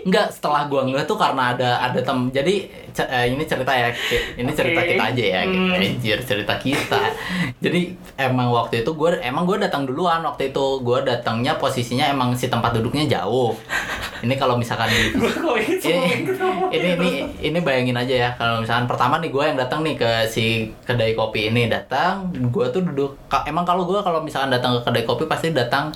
[0.00, 2.64] Enggak, setelah gua ngeliat tuh karena ada ada tem jadi
[3.08, 3.88] eh, ini cerita ya
[4.36, 4.88] ini cerita Oke.
[4.94, 5.40] kita aja ya.
[5.46, 5.74] Hmm.
[5.76, 7.02] Anjir, cerita kita.
[7.60, 10.66] Jadi emang waktu itu gue emang gue datang duluan waktu itu.
[10.80, 13.56] Gue datangnya posisinya emang si tempat duduknya jauh.
[14.20, 15.08] Ini kalau misalkan ini
[16.70, 17.10] ini, ini
[17.40, 18.30] ini bayangin aja ya.
[18.36, 22.66] Kalau misalkan pertama nih gue yang datang nih ke si kedai kopi ini datang gue
[22.68, 23.16] tuh duduk.
[23.48, 25.92] Emang kalau gue kalau misalkan datang ke kedai kopi pasti datang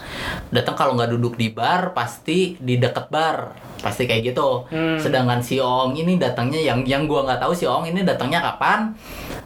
[0.48, 3.52] datang kalau nggak duduk di bar pasti di deket bar.
[3.84, 4.64] Pasti kayak gitu.
[4.72, 4.96] Hmm.
[4.96, 8.94] sedangkan si Ong ini datangnya yang yang gue nggak tahu si Ong ini datangnya kapan?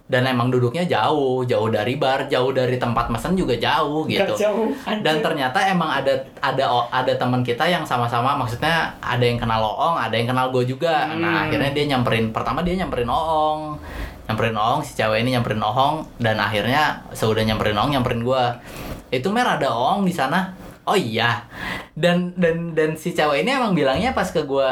[0.09, 4.35] Dan emang duduknya jauh jauh dari bar jauh dari tempat mesen juga jauh Gak gitu.
[4.41, 5.05] jauh anjir.
[5.05, 10.01] dan ternyata emang ada ada ada teman kita yang sama-sama maksudnya ada yang kenal Oong
[10.01, 11.13] ada yang kenal gue juga.
[11.13, 11.21] Hmm.
[11.21, 13.77] nah akhirnya dia nyamperin pertama dia nyamperin Oong
[14.25, 18.45] nyamperin Oong si cewek ini nyamperin Oong dan akhirnya seudah nyamperin Oong nyamperin gue
[19.13, 20.57] itu mer ada Oong di sana
[20.89, 21.45] oh iya.
[21.93, 24.69] Dan dan dan si cewek ini emang bilangnya pas ke gue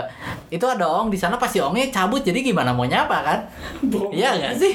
[0.49, 1.37] itu ada Oong di sana.
[1.37, 2.73] Pasti Oongnya cabut jadi gimana?
[2.73, 3.41] Mau nyapa kan?
[4.15, 4.73] Iya gak sih?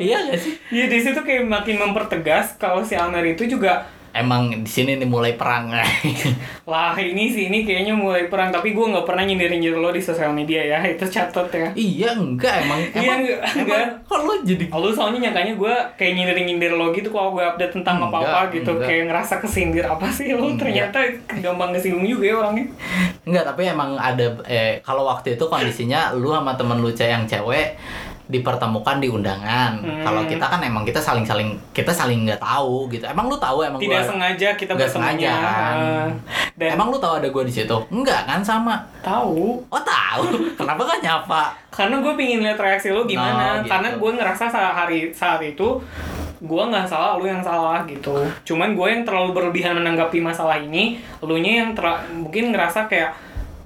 [0.00, 0.54] iya gak sih?
[0.72, 5.04] Iya di situ kayak makin mempertegas kalau si Amer itu juga emang di sini nih
[5.04, 5.68] mulai perang
[6.72, 10.00] lah ini sih ini kayaknya mulai perang tapi gue nggak pernah nyindir nyindir lo di
[10.00, 11.68] sosial media ya itu catat ya.
[11.72, 13.86] Iya enggak emang Iya, emang enggak, emang enggak.
[14.04, 17.72] kok lo jadi Lo soalnya nyangkanya gue kayak nyindir nyindir lo gitu kalau gue update
[17.74, 18.86] tentang Enggak, apa-apa gitu enggak.
[18.86, 20.58] kayak ngerasa kesindir apa sih lo Enggak.
[20.62, 20.98] ternyata
[21.40, 22.66] gampang kesinggung juga ya orangnya.
[23.24, 27.76] enggak tapi emang ada eh kalau waktu itu kondisinya lu sama temen lu yang cewek
[28.28, 29.80] dipertemukan di undangan.
[29.80, 30.04] Hmm.
[30.04, 33.02] Kalau kita kan emang kita saling-saling kita saling nggak tahu gitu.
[33.02, 35.76] Emang lu tahu emang Tidak gua sengaja kita Nggak sengaja, kan.
[35.76, 36.06] Ah,
[36.54, 37.76] Dan Emang lu tahu ada gua di situ?
[37.88, 38.76] Enggak kan sama.
[39.00, 40.24] tahu Oh tahu.
[40.60, 41.42] Kenapa gak nyapa?
[41.68, 43.70] karena gue pingin lihat reaksi lo gimana Oh, gitu.
[43.70, 45.78] karena gue ngerasa saat hari saat itu
[46.38, 50.98] gue nggak salah lu yang salah gitu cuman gue yang terlalu berlebihan menanggapi masalah ini
[51.20, 53.14] lu nya yang ter- mungkin ngerasa kayak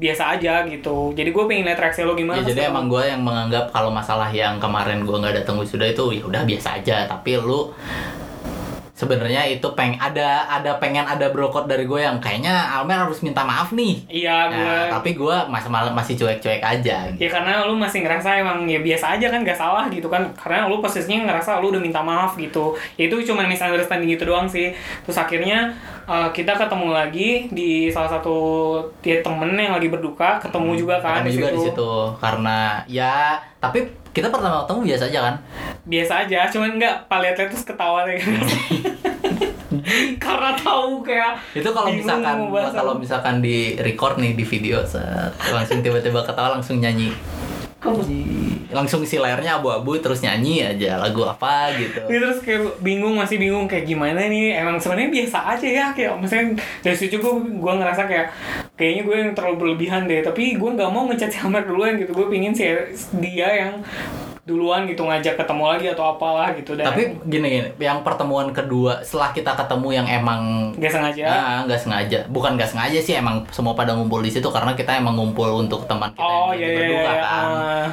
[0.02, 3.22] biasa aja gitu jadi gue pengen lihat reaksi lo gimana Ya, jadi emang gue yang
[3.22, 7.06] menganggap kalau masalah yang kemarin gue nggak datang wisuda itu ya udah biasa aja.
[7.06, 7.70] Tapi lu
[8.92, 13.42] sebenarnya itu peng ada ada pengen ada brokot dari gue yang kayaknya Almer harus minta
[13.42, 13.98] maaf nih.
[14.06, 17.10] iya gue Nah, tapi gue masih masih cuek-cuek aja.
[17.10, 20.70] ya karena lu masih ngerasa emang ya biasa aja kan gak salah gitu kan karena
[20.70, 24.70] lu posisinya ngerasa lu udah minta maaf gitu ya itu cuma misunderstanding gitu doang sih
[25.02, 28.36] terus akhirnya uh, kita ketemu lagi di salah satu
[28.98, 33.16] dia temen yang lagi berduka ketemu juga kan Hmm, Ketemu juga di situ karena ya
[33.58, 33.78] tapi
[34.10, 35.34] kita pertama ketemu biasa aja kan.
[35.82, 38.28] biasa aja cuman nggak palihat terus ketawa gitu.
[40.20, 45.80] karena tahu kayak Itu kalau misalkan kalau misalkan di record nih di video set, langsung
[45.80, 47.08] tiba-tiba ketawa langsung nyanyi.
[48.70, 52.06] Langsung si layarnya abu-abu terus nyanyi aja lagu apa gitu.
[52.06, 54.56] Ini terus kayak bingung masih bingung kayak gimana nih.
[54.62, 58.26] Emang sebenarnya biasa aja ya kayak misalnya dari situ gue gue ngerasa kayak
[58.78, 60.22] kayaknya gue yang terlalu berlebihan deh.
[60.22, 62.14] Tapi gue nggak mau ngechat si Amar duluan gitu.
[62.14, 62.64] Gue pingin si
[63.18, 63.82] dia yang
[64.42, 68.98] duluan gitu ngajak ketemu lagi atau apalah gitu dan Tapi gini gini, yang pertemuan kedua
[69.00, 70.40] setelah kita ketemu yang emang
[70.74, 74.42] nggak sengaja Ah, nggak sengaja, bukan nggak sengaja sih emang semua pada ngumpul di situ
[74.44, 77.46] karena kita emang ngumpul untuk teman kita oh yang iya lagi iya iya kan.
[77.46, 77.86] ah.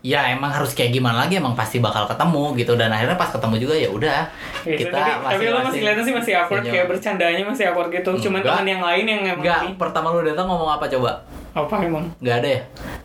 [0.00, 3.56] Ya emang harus kayak gimana lagi emang pasti bakal ketemu gitu dan akhirnya pas ketemu
[3.58, 4.20] juga ya udah
[4.62, 6.72] Gitu, kita tapi, tapi lo masih kelihatan sih masih awkward senyum.
[6.72, 10.44] kayak bercandanya masih awkward gitu cuman teman yang lain yang emang Enggak, pertama lu datang
[10.46, 11.10] ngomong apa coba?
[11.54, 12.04] Apa emang?
[12.18, 12.60] nggak ada ya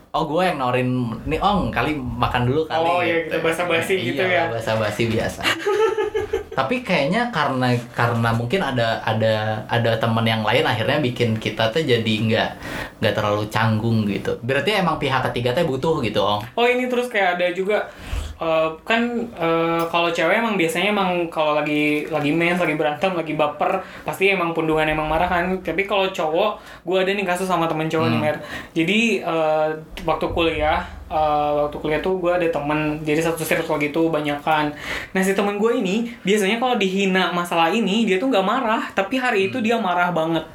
[0.10, 0.90] oh gue yang nawarin
[1.24, 4.50] nih ong kali makan dulu kali Oh, iya, gitu, basa-basi gitu ya.
[4.50, 5.42] basa basi biasa
[6.60, 11.80] tapi kayaknya karena karena mungkin ada ada ada teman yang lain akhirnya bikin kita tuh
[11.88, 12.50] jadi nggak
[13.00, 14.36] nggak terlalu canggung gitu.
[14.44, 17.88] Berarti emang pihak ketiga tuh butuh gitu ong Oh ini terus kayak ada juga
[18.44, 19.08] eh, kan
[19.40, 24.28] eh, kalau cewek emang biasanya emang kalau lagi lagi mens lagi berantem lagi baper pasti
[24.36, 25.64] emang pundungan emang marah kan.
[25.64, 28.38] Tapi kalau cowok gue ada nih kasus sama temen cowok nih mer.
[28.76, 29.68] Jadi eh,
[30.04, 33.02] waktu kuliah eh, waktu kuliah tuh gue ada temen.
[33.04, 34.72] Jadi satu circle gitu banyak kan
[35.10, 38.84] nah si temen gue ini biasanya kalau dihina masalah ini dia tuh nggak marah.
[38.94, 40.46] Tapi hari itu dia marah banget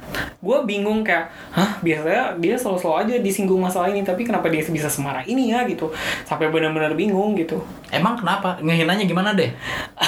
[0.45, 4.85] gue bingung kayak hah biasanya dia selalu-selalu aja disinggung masalah ini tapi kenapa dia bisa
[4.85, 5.65] semarah ini ya?
[5.65, 5.89] Gitu.
[6.21, 7.57] Sampai benar-benar bingung gitu.
[7.89, 8.61] Emang kenapa?
[8.61, 9.49] Ngehinanya gimana deh?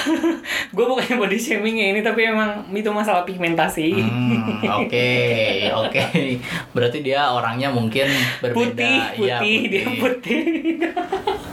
[0.76, 3.98] Gue bukannya body shaming ya ini tapi emang itu masalah pigmentasi.
[3.98, 5.10] Hmm, oke
[5.74, 6.02] oke.
[6.70, 8.06] Berarti dia orangnya mungkin
[8.38, 8.78] berbeda.
[8.78, 10.42] Putih putih Iya, dia putih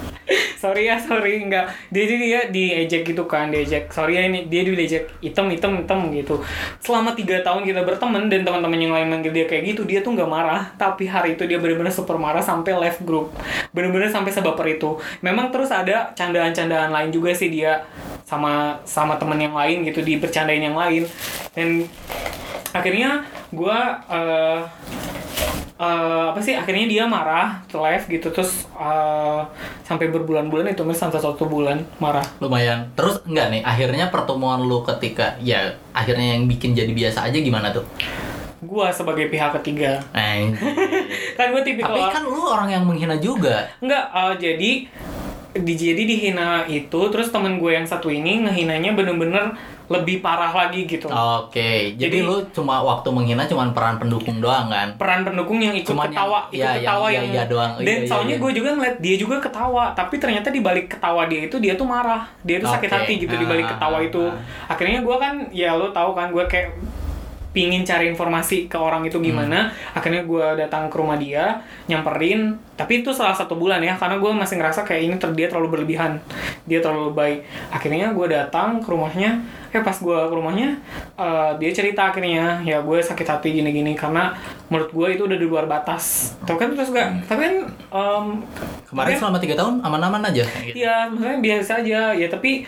[0.57, 1.69] sorry ya sorry enggak.
[1.91, 6.09] Dia jadi dia diejek gitu kan diejek sorry ya ini dia diejek hitam hitam hitam
[6.11, 6.41] gitu.
[6.81, 10.15] Selama tiga tahun kita berteman dan teman-teman yang lain manggil dia kayak gitu dia tuh
[10.15, 10.73] nggak marah.
[10.75, 13.31] Tapi hari itu dia benar-benar super marah sampai left group.
[13.75, 14.97] Benar-benar sampai sebaper itu.
[15.21, 17.85] Memang terus ada candaan-candaan lain juga sih dia
[18.25, 21.05] sama sama temen yang lain gitu di bercandain yang lain.
[21.53, 21.85] Dan
[22.75, 23.23] akhirnya
[23.55, 23.79] gue
[25.75, 29.41] eh apa sih akhirnya dia marah live gitu terus eh,
[29.83, 32.23] sampai berbulan-bulan itu mas sampai satu bulan marah.
[32.39, 32.87] Lumayan.
[32.95, 37.75] Terus enggak nih akhirnya pertemuan lu ketika ya akhirnya yang bikin jadi biasa aja gimana
[37.75, 37.83] tuh?
[38.63, 39.99] Gue sebagai pihak ketiga.
[40.15, 40.55] Eh,
[41.37, 43.67] kan gue tipikal tapi kan lu orang yang menghina juga.
[43.83, 44.71] Enggak, eh, jadi
[45.55, 49.55] di jadi dihina itu terus temen gue yang satu ini ngehinanya bener-bener
[49.87, 54.65] lebih parah lagi gitu Oke, jadi, Jadi- lu cuma waktu menghina cuma peran pendukung doang
[54.67, 54.93] kan?
[54.95, 57.71] peran pendukung yang ikut Cuman ketawa yang- ikut iya, yang- ketawa iya, yang, iya doang.
[57.75, 58.41] dan Iya, iya, soalnya iya.
[58.41, 61.85] gue juga ngeliat dia juga ketawa tapi ternyata di balik ketawa dia itu dia tuh
[61.85, 62.97] marah dia tuh sakit Oke.
[62.99, 64.23] hati gitu di balik Ah, ketawa ah, itu
[64.65, 66.73] akhirnya gue kan ya lo tahu kan gue kayak
[67.51, 69.95] pingin cari informasi ke orang itu gimana Hmm.
[69.95, 74.31] akhirnya gue datang ke rumah dia nyamperin tapi itu salah satu bulan ya karena gue
[74.31, 76.19] masih ngerasa kayak ini ter dia terlalu berlebihan
[76.63, 77.39] dia terlalu baik
[77.71, 79.39] akhirnya gue datang ke rumahnya
[79.71, 80.75] eh pas gue ke rumahnya
[81.15, 84.35] eh, dia cerita akhirnya ya gue sakit hati gini-gini karena
[84.67, 87.55] menurut gue itu udah di luar batas tapi kan terus gak tapi kan
[87.91, 88.25] em,
[88.85, 90.45] Kemarin tapi kan- selama tiga tahun aman-aman aja.
[90.61, 90.77] Gitu.
[90.77, 91.99] Iya, maksudnya biasa aja.
[92.13, 92.63] Ya tapi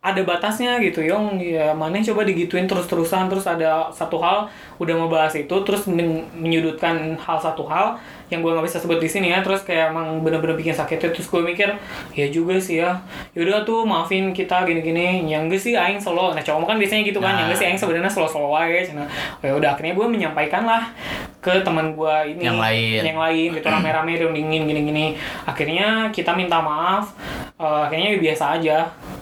[0.00, 1.38] ada batasnya gitu, Yong.
[1.38, 4.48] Ya mana coba digituin terus-terusan terus ada satu hal
[4.80, 9.06] udah ngebahas itu terus men- menyudutkan hal satu hal yang gue nggak bisa sebut di
[9.06, 11.72] sini ya terus kayak emang bener-bener bikin sakit terus gue mikir
[12.12, 13.00] ya juga sih ya
[13.32, 17.18] yaudah tuh maafin kita gini-gini yang enggak sih aing solo nah cowok kan biasanya gitu
[17.18, 17.38] kan Nah.
[17.38, 19.04] yang enggak sih aing sebenarnya solo-solo aja cina
[19.38, 20.92] ya udah akhirnya gue menyampaikan lah
[21.38, 23.00] ke teman gue ini Yang lain.
[23.04, 27.12] yang lain gitu rame-rame dingin gini-gini akhirnya kita minta maaf
[27.58, 28.76] Eh, akhirnya ya biasa aja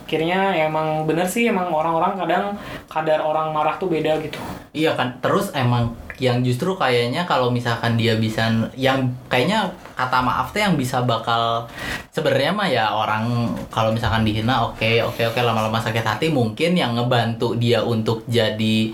[0.05, 2.45] akhirnya ya emang bener sih emang orang-orang kadang
[2.85, 4.37] kadar orang marah tuh beda gitu
[4.71, 5.17] Iya kan.
[5.19, 10.75] Terus emang yang justru kayaknya kalau misalkan dia bisa yang kayaknya kata maaf tuh yang
[10.75, 11.69] bisa bakal
[12.09, 16.97] sebenarnya mah ya orang kalau misalkan dihina oke oke oke lama-lama sakit hati mungkin yang
[16.97, 18.93] ngebantu dia untuk jadi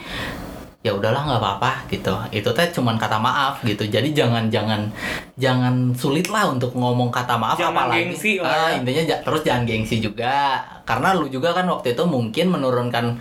[0.83, 2.11] ya udahlah nggak apa-apa gitu.
[2.35, 3.87] Itu teh cuman kata maaf gitu.
[3.87, 4.91] Jadi jangan jangan
[5.39, 8.83] jangan sulit lah untuk ngomong kata maaf Jangan apalagi gengsi lah Ah, ya.
[8.83, 10.59] intinya terus jangan gengsi juga.
[10.83, 13.15] Karena lu juga kan waktu itu mungkin menurunkan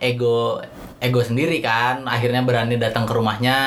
[0.00, 0.56] ego
[0.96, 3.58] ego sendiri kan akhirnya berani datang ke rumahnya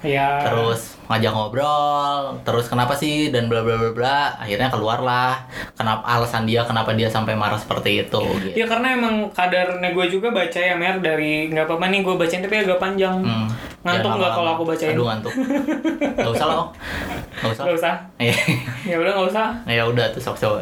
[0.00, 5.36] ya terus ngajak ngobrol terus kenapa sih dan bla bla bla bla akhirnya keluarlah
[5.76, 8.56] kenapa alasan dia kenapa dia sampai marah seperti itu gitu.
[8.56, 12.42] ya karena emang kadarnya gue juga baca ya mer dari nggak apa-apa nih gue bacain
[12.44, 13.50] tapi agak panjang Hmm.
[13.78, 14.92] Ngantuk Jangan nggak kalau aku bacain?
[14.94, 15.32] Aduh ngantuk.
[16.18, 16.68] Gak usah Om.
[17.38, 17.64] Gak usah.
[17.64, 18.34] nggak usah Iya.
[18.84, 20.60] ya udah nggak usah ya udah tuh sok coba.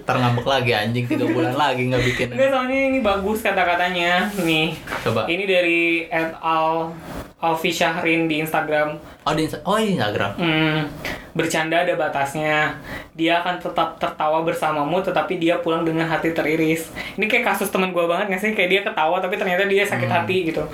[0.00, 2.28] Ntar ngambek lagi anjing tiga bulan lagi nggak bikin.
[2.30, 5.24] Enggak soalnya ini bagus kata-katanya nih Coba.
[5.26, 6.90] ini dari Ed Al
[7.38, 10.32] Alfi Syahrin di Instagram Oh di, Insta- oh, Instagram.
[10.34, 10.88] Hmm,
[11.30, 12.72] bercanda ada batasnya.
[13.12, 16.88] Dia akan tetap tertawa bersamamu, tetapi dia pulang dengan hati teriris.
[17.14, 18.50] Ini kayak kasus teman gue banget nggak sih?
[18.50, 20.64] Kayak dia ketawa, tapi ternyata dia sakit hati gitu.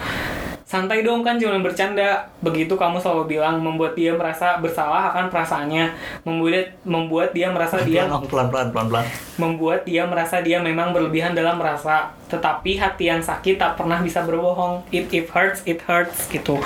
[0.67, 2.27] Santai dong kan cuma bercanda.
[2.43, 5.95] Begitu kamu selalu bilang membuat dia merasa bersalah akan perasaannya,
[6.27, 9.05] membuat membuat dia merasa dia Pelan, pelan pelan pelan pelan.
[9.39, 12.11] membuat dia merasa dia memang berlebihan dalam merasa.
[12.27, 14.83] Tetapi hati yang sakit tak pernah bisa berbohong.
[14.91, 16.59] It if hurts it hurts gitu.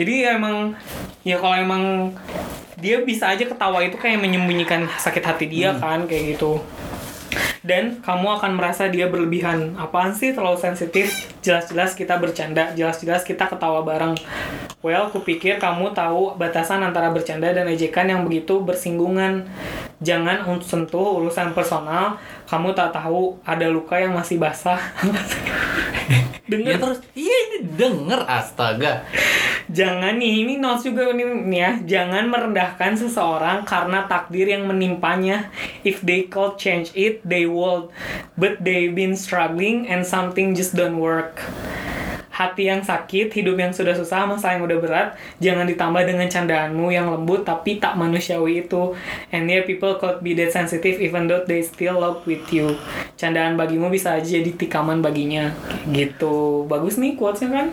[0.00, 0.72] Jadi ya emang
[1.20, 2.16] ya kalau emang
[2.80, 6.58] dia bisa aja ketawa itu kayak menyembunyikan sakit hati dia kan kayak gitu
[7.62, 9.78] dan kamu akan merasa dia berlebihan.
[9.78, 11.30] Apaan sih terlalu sensitif?
[11.40, 12.74] Jelas-jelas kita bercanda.
[12.74, 14.18] Jelas-jelas kita ketawa bareng.
[14.82, 19.46] Well kupikir kamu tahu batasan antara bercanda dan ejekan yang begitu bersinggungan.
[20.02, 22.18] Jangan un- sentuh urusan personal.
[22.50, 24.78] Kamu tak tahu ada luka yang masih basah
[26.52, 29.08] Ya denger terus iya ini denger astaga.
[29.72, 31.70] Jangan nih, ini notes juga nih, nih ya.
[31.80, 35.48] Jangan merendahkan seseorang karena takdir yang menimpanya.
[35.80, 37.88] If they could change it, they would.
[38.36, 41.40] But they've been struggling and something just don't work.
[42.42, 46.90] Hati yang sakit, hidup yang sudah susah, masalah yang udah berat, jangan ditambah dengan candaanmu
[46.90, 48.90] yang lembut tapi tak manusiawi itu.
[49.30, 52.74] And yeah, people could be that sensitive even though they still love with you.
[53.14, 55.54] Candaan bagimu bisa aja jadi tikaman baginya.
[55.86, 56.66] Gitu.
[56.66, 57.66] Bagus nih quotes-nya kan?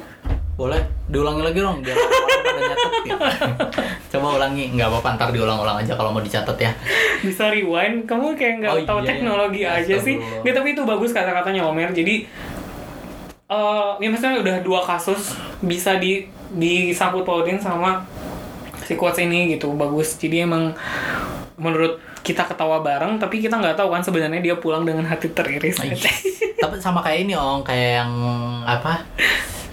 [0.53, 2.11] Boleh diulangi lagi dong biar orang
[2.43, 3.17] pada nyatet gitu.
[4.11, 6.71] Coba ulangi, nggak apa-apa ntar diulang-ulang aja kalau mau dicatat ya.
[7.19, 9.79] bisa rewind kamu kayak nggak Oh, tahu iya, teknologi iya.
[9.79, 10.43] aja sih Astagfirullah.
[10.43, 12.15] Nggak, tapi itu bagus kata-katanya Omer jadi
[13.49, 15.33] eh ya maksudnya udah dua kasus
[15.65, 18.05] bisa di disangkut pautin sama
[18.85, 20.17] si quotes ini gitu bagus.
[20.21, 20.73] Jadi emang
[21.57, 25.81] menurut kita ketawa bareng tapi kita nggak tahu kan sebenarnya dia pulang dengan hati teriris.
[25.81, 25.97] Ih,
[26.61, 28.13] tapi sama kayak ini ong kayak yang
[28.69, 29.01] apa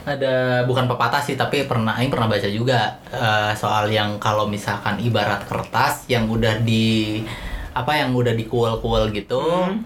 [0.06, 5.02] ada bukan pepatah sih tapi pernah ini pernah baca juga eh, soal yang kalau misalkan
[5.02, 7.20] ibarat kertas yang udah di
[7.76, 9.82] apa yang udah dikuel-kuel gitu Hmm.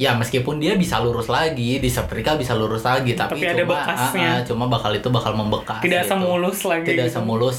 [0.00, 4.30] Ya meskipun dia bisa lurus lagi disetrika bisa lurus lagi tapi, Tapi ada cuma bekasnya.
[4.32, 6.10] ah, ah, cuma bakal itu bakal membekas tidak gitu.
[6.16, 7.16] semulus lagi tidak gitu.
[7.20, 7.58] semulus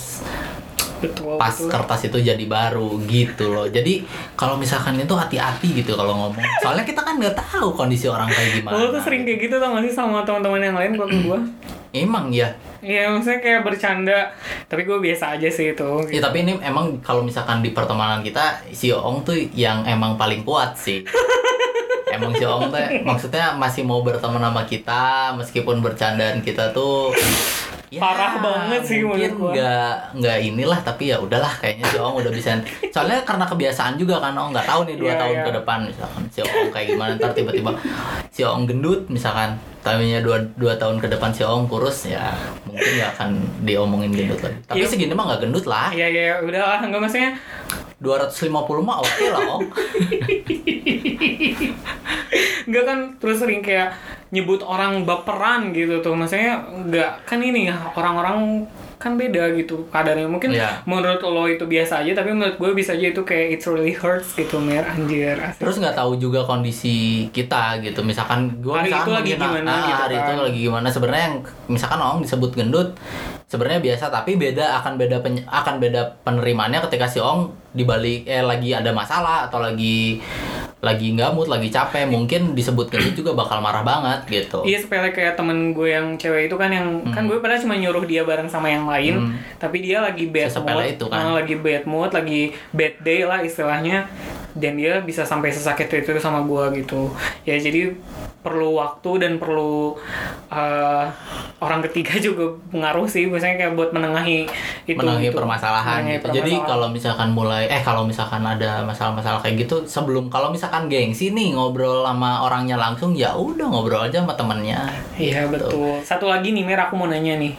[1.02, 1.70] betul pas betul.
[1.70, 4.06] kertas itu jadi baru gitu loh jadi
[4.38, 8.62] kalau misalkan itu hati-hati gitu kalau ngomong soalnya kita kan nggak tahu kondisi orang kayak
[8.62, 11.20] gimana Lo tuh sering kayak gitu tau gak sih sama teman-teman yang lain kalau ke
[11.26, 11.40] gue
[11.92, 12.52] emang ya
[12.82, 14.34] Iya maksudnya kayak bercanda.
[14.66, 15.90] Tapi gue biasa aja sih itu.
[16.10, 20.42] Ya tapi ini emang kalau misalkan di pertemanan kita si Ong tuh yang emang paling
[20.42, 21.06] kuat sih.
[22.12, 27.14] Emang si Ong tuh maksudnya masih mau berteman sama kita meskipun bercandaan kita tuh
[27.88, 32.34] ya, Parah banget sih mungkin nggak nggak inilah tapi ya udahlah kayaknya si Ong udah
[32.34, 32.58] bisa.
[32.92, 35.46] Soalnya karena kebiasaan juga kan Ong nggak tahu nih dua Iya, tahun iya.
[35.46, 37.72] ke depan misalkan si Ong kayak gimana ntar tiba-tiba
[38.28, 42.32] si Ong gendut misalkan tahunya dua, dua tahun ke depan si Ong kurus ya
[42.64, 43.30] mungkin nggak akan
[43.66, 44.58] diomongin gendut lagi.
[44.66, 44.88] Tapi Iya.
[44.88, 45.90] segini mah nggak gendut lah.
[45.90, 46.78] Iya iya udah lah.
[46.86, 47.30] Nggak maksudnya
[47.98, 49.64] 250 mah oke lah Ong
[52.70, 53.98] nggak kan terus sering kayak
[54.32, 56.14] nyebut orang baperan gitu tuh.
[56.14, 57.68] Maksudnya nggak kan ini
[57.98, 58.64] orang-orang
[59.02, 60.86] kan beda gitu kadarnya mungkin Iya.
[60.86, 64.32] menurut lo itu biasa aja tapi menurut gue bisa aja itu kayak it really hurts
[64.32, 65.58] gitu mer anjir asli.
[65.58, 69.82] terus nggak tahu juga kondisi kita gitu misalkan gue Hari misalkan itu lagi gimana ah,
[69.82, 70.24] gitu hari kan.
[70.24, 71.38] itu lagi gimana sebenarnya yang
[71.68, 72.90] misalkan orang disebut gendut
[73.48, 78.40] sebenarnya biasa tapi beda akan beda peny- akan beda penerimaannya ketika si Ong dibalik eh
[78.40, 80.22] lagi ada masalah atau lagi
[80.82, 84.62] lagi nggak mood lagi capek mungkin disebut gendut juga bakal marah banget gitu.
[84.62, 88.02] Iya sepele kayak temen gue yang cewek itu kan yang kan gue padahal cuma nyuruh
[88.04, 89.38] dia bareng sama yang lain Hmm.
[89.56, 90.92] tapi dia lagi bad Sesepele mood.
[90.92, 91.22] itu kan.
[91.22, 92.42] eh, lagi bad mood lagi
[92.72, 94.10] bad day lah istilahnya.
[94.52, 97.14] Dan dia bisa sampai sesakit itu sama gue gitu.
[97.42, 97.96] Ya jadi
[98.42, 99.94] perlu waktu dan perlu
[100.50, 101.06] eh,
[101.62, 104.50] orang ketiga juga pengaruh sih biasanya kayak buat menengahi
[104.90, 105.38] itu menangani gitu.
[105.38, 106.28] permasalahan Menengahi gitu.
[106.34, 106.70] Jadi permasalahan.
[106.70, 111.54] kalau misalkan mulai eh kalau misalkan ada masalah-masalah kayak gitu sebelum kalau misalkan gengsi nih
[111.54, 114.90] ngobrol sama orangnya langsung ya udah ngobrol aja sama temennya.
[115.22, 116.02] Iya betul.
[116.02, 117.54] Satu lagi nih Mer, aku mau nanya nih.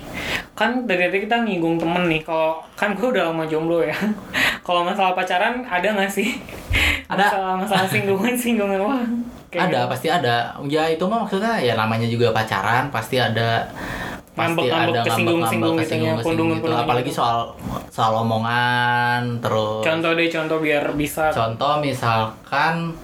[0.59, 2.27] Kan dari tadi kita nginggung temen nih.
[2.27, 3.95] Kalau kan gue udah lama jomblo ya.
[4.67, 6.39] Kalau masalah pacaran ada nggak sih?
[7.07, 7.31] Ada.
[7.31, 9.03] Masalah masalah singgungan singgungan wah.
[9.53, 9.91] kayak ada gitu.
[9.93, 10.37] pasti ada.
[10.67, 13.69] Ya itu mah maksudnya ya namanya juga pacaran pasti ada
[14.33, 16.85] pasti Ngambek-ngambek, ada kesinggung-singgung gitu ya, kesinggung-kesinggung pundung-pundung gitu.
[16.89, 17.21] Apalagi gitu.
[17.21, 17.39] soal
[17.93, 21.29] soal omongan terus Contoh deh contoh biar bisa.
[21.29, 22.97] Contoh misalkan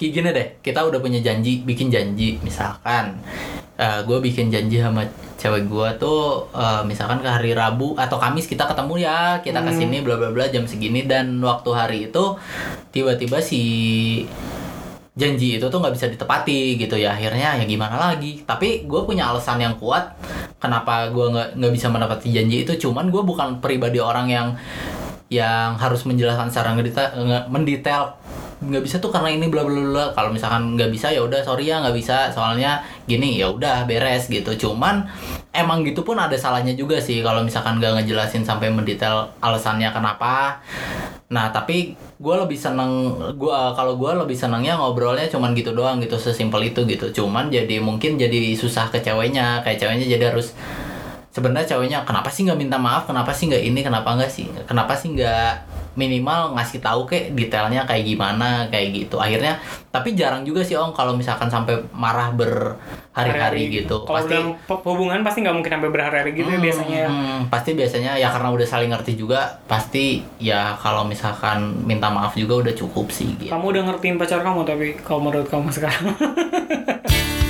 [0.00, 3.20] kayak gini deh, kita udah punya janji, bikin janji misalkan
[3.76, 5.04] gue bikin janji sama
[5.36, 9.68] cewek gue tuh eh, misalkan ke hari Rabu atau Kamis kita ketemu ya kita Hmm.
[9.68, 12.24] ke sini bla bla bla jam segini dan waktu hari itu
[12.88, 14.24] tiba-tiba si
[15.16, 17.16] janji itu tuh nggak bisa ditepati gitu ya.
[17.16, 18.44] Akhirnya ya gimana lagi?
[18.44, 20.12] Tapi gue punya alasan yang kuat
[20.60, 22.72] kenapa gue nggak nggak bisa menepati janji itu.
[22.88, 24.48] Cuman gue bukan pribadi orang yang
[25.26, 28.14] yang harus menjelaskan secara ngedita- nge- mendetail.
[28.56, 30.04] Nggak bisa tuh karena ini bla bla bla.
[30.12, 32.28] Kalau misalkan nggak bisa ya udah sorry ya nggak bisa.
[32.28, 34.52] Soalnya gini ya udah beres gitu.
[34.52, 35.08] Cuman
[35.56, 37.24] emang gitu pun ada salahnya juga sih.
[37.24, 40.60] Kalau misalkan nggak ngejelasin sampai mendetail alasannya kenapa
[41.26, 46.14] nah tapi gue lebih seneng gua kalau gue lebih senengnya ngobrolnya cuman gitu doang gitu
[46.14, 47.10] sesimpel itu gitu.
[47.10, 50.54] Cuman jadi mungkin jadi susah ke ceweknya kayak ceweknya jadi harus
[51.34, 53.10] sebenarnya cowoknya kenapa sih nggak minta maaf?
[53.10, 53.80] Kenapa sih nggak ini?
[53.82, 54.46] Kenapa nggak sih?
[54.64, 59.16] Kenapa sih nggak minimal ngasih tahu kayak detailnya kayak gimana kayak gitu.
[59.16, 59.56] Akhirnya
[59.88, 64.04] tapi jarang juga sih om kalau misalkan sampai marah berhari-hari gitu.
[64.04, 64.36] Kalau pasti
[64.68, 67.04] hubungan pasti nggak mungkin sampai berhari-hari gitu ya Hmm, biasanya.
[67.06, 70.04] hmm, pasti biasanya ya karena udah saling ngerti juga pasti
[70.36, 73.48] ya kalau misalkan minta maaf juga udah cukup sih gitu.
[73.48, 76.12] Kamu udah ngertiin pacar kamu tapi kalau menurut kamu sekarang